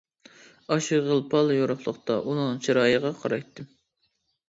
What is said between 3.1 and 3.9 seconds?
قارايتتىم.